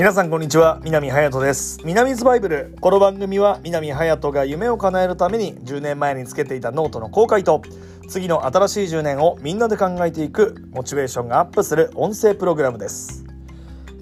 [0.00, 1.78] 皆さんこんにちは南隼人です。
[1.84, 2.74] 南's バイブル。
[2.80, 7.60] この番組は南隼人が夢を叶えるために10年前につけていたノートの公開と
[8.08, 13.26] 次の新しい10年をみんなで考えていくモチベーションがアップする音声プログラムです、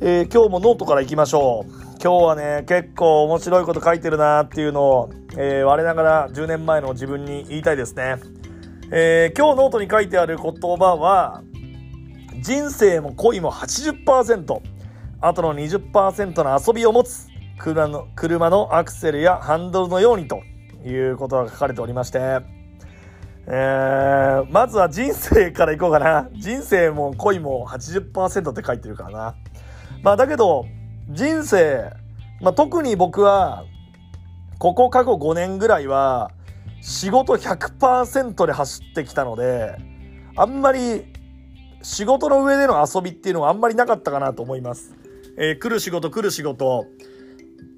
[0.00, 1.72] えー、今日もノートからいきましょう。
[1.72, 8.18] 今日はね結構面白いこと書いてるなっていうのを、えー、我ながら10年前の自分に言いたいですね、
[8.92, 11.42] えー、今日ノートに書いてある言葉は
[12.40, 14.77] 人生も恋も80%
[15.20, 20.42] あとの20%の遊びを持つ車の車のアクセルやハンドルのようにと
[20.86, 22.18] いうことが書かれておりまして、
[23.46, 26.28] えー、まずは人生からいこうかな。
[26.34, 29.34] 人生も恋も80%って書いてるからな。
[30.02, 30.66] まあだけど
[31.10, 31.90] 人生、
[32.40, 33.64] まあ、特に僕は
[34.58, 36.30] ここ過去5年ぐらいは
[36.80, 39.76] 仕事100%で走ってきたので
[40.36, 41.06] あんまり
[41.82, 44.97] 仕事の上での遊びっていうのはあんまりなかったかなと思います。
[45.40, 46.86] えー、来る仕事来る仕事、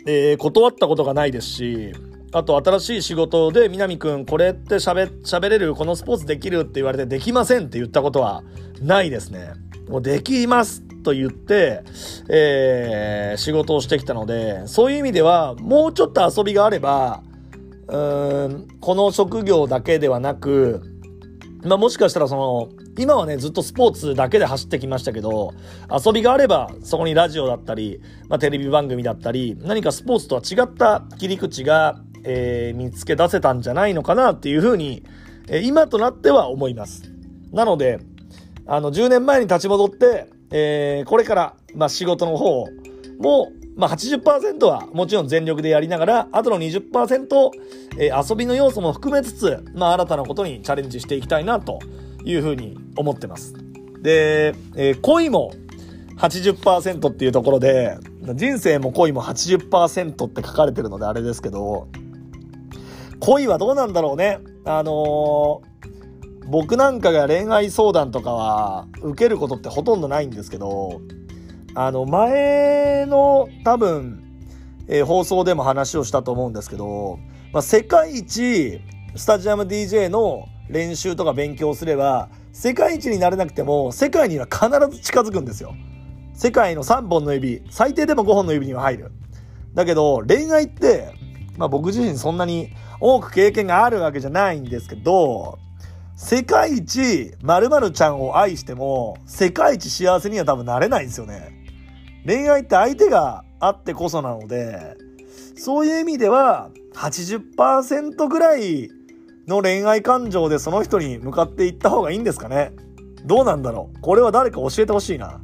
[0.07, 1.93] えー、断ったことがないですし、
[2.33, 5.75] あと新しい仕事で南くんこれって喋、喋れる？
[5.75, 6.61] このスポーツできる？
[6.61, 8.43] って言われてできませんって言ったことは
[8.81, 9.53] ないですね。
[9.89, 11.83] もうできますと言って、
[12.29, 17.23] えー、仕事をしてきたので、そういう意味ではもうちょっと遊びがあれば、
[17.89, 20.90] うーん、この職業だけではなく、
[21.63, 25.53] まあもしかしたらその、今はね、ずっとスポーツだけで走ってきましたけど、
[26.05, 35.03] 遊びがあれば、そこにラジオだったり、まあ、テレビ番組だったり、何かスポーツとは違った切り口が、えー、見つけ出せたんじゃないのかなっていうふうに、
[35.49, 37.03] えー、今となっては思います。
[37.53, 38.01] なので、
[38.67, 42.67] あの、10年前に立ち戻って、えー、これから、まあ、仕事の方
[43.19, 47.51] も、まあ80%はもちろん全力でやりながら、あとの20%、
[47.99, 51.79] えー、遊びの要素も含めつつ、まあ新たなことにチャレンジしていきたいなと
[52.25, 53.55] いうふうに思ってます。
[54.03, 55.53] で、えー、恋も
[56.19, 57.97] 80%っていうところで、
[58.35, 61.89] 人生も恋も80%って書かれてるのであれですけど、
[63.21, 64.41] 恋はどうなんだろうね。
[64.65, 71.01] あのー、僕なんかが恋愛相談とかは受けることってほとんどないんですけど、
[71.75, 74.25] あの、前の多分、
[74.89, 77.19] えー、放送でも話をしたと思うんですけど、
[77.53, 78.81] まあ、世界一
[79.17, 85.75] スタジアム DJ の練習とか勉強すれば、世界一になれなくても、世界には必ず近づくんですよ。
[86.35, 89.13] 世界の3本の指、最低でも5本の指には入る。
[89.75, 91.13] だけど、恋愛って、
[91.57, 92.71] まあ僕自身そんなに
[93.01, 95.59] 多く経験があるわけじゃないんですけど、
[96.17, 101.60] 世界一〇〇ちゃんを愛しても、世界一幸せには多分なれないんですよね。
[102.27, 104.97] 恋愛って相手があってこそなので、
[105.57, 108.91] そういう意味では80%ぐらい
[109.47, 112.73] の恋愛感情でその人に向かっていった方がいいんですかね
[113.25, 115.41] どうなんだろうこれは誰か教えてほしいな。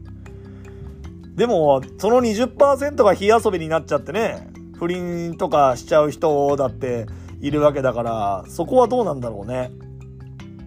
[1.35, 4.49] でも、その20%が火遊びになっちゃってね、
[4.79, 7.07] 不倫とかしちゃう人だって
[7.43, 9.71] いるわけだから、そこはどうなんだろうね。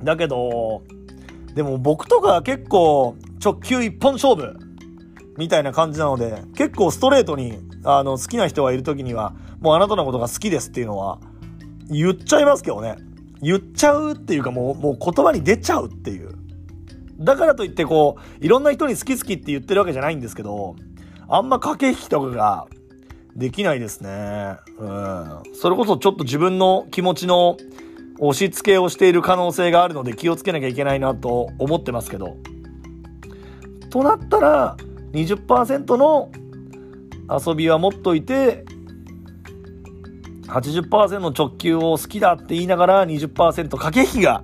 [0.03, 0.83] だけど、
[1.55, 4.68] でも僕とか結構直球一本勝負
[5.37, 11.19] みたいな感じなので、結構ストレートに、あの、好きな人がいる時には、もうあなたのことが好きですっていうのは、
[11.89, 12.97] 言っちゃいますけどね。
[13.41, 16.31] 言っちゃうっていうかもう、もう言葉に出ちゃうっていう。
[17.19, 20.75] だからといってこう、いろんな人に好き好きって言ってるわけじゃないんですけど、
[21.27, 22.67] あんま駆け引きとかが
[23.35, 24.57] できないですね。
[24.77, 25.41] うん。
[25.53, 27.57] それこそちょっと自分の気持ちの
[28.19, 32.35] 押し付けをしている可能性があるので気をつけなきゃいけないなと思ってますけど。
[33.89, 34.77] となったら、
[35.13, 36.31] 20%の
[37.29, 38.65] 遊びは持っといて、
[40.47, 44.43] 80%の直球を好きだって言いながら20%駆け引きが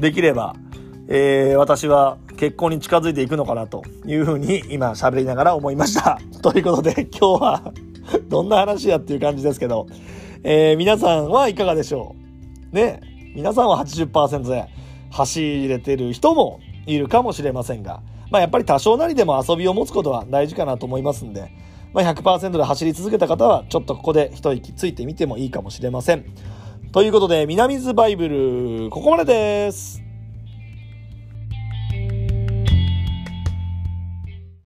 [0.00, 0.54] できれば、
[1.08, 6.18] えー、私は結婚に近づいていくのかなというふうに今喋りながら思いました。
[6.42, 7.72] ということで今日は
[8.28, 9.86] どんな話やっていう感じですけど、
[10.42, 12.16] えー、皆さんはいかがでしょ
[12.72, 12.74] う？
[12.74, 13.00] ね？
[13.34, 14.66] 皆さんは80%で
[15.10, 21.50] 走れてる人もいるかもしれませんが、まあやっぱり多少なりでも遊びを持つことは大事かなと思いますんで、
[21.92, 26.24] まあ、100%で走り続けた方は、ちょっとここで一息ついてみてもいいかもしれません。
[26.92, 29.34] ということで、南ズバイブル、ここまで
[29.66, 30.11] です。